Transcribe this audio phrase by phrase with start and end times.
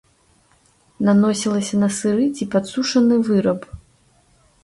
[1.09, 3.61] Наносілася на сыры ці падсушаны выраб.